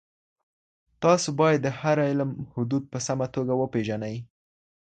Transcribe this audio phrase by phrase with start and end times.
[1.03, 4.15] تاسو باید د هر علم حدود په سمه توګه وپېژنئ.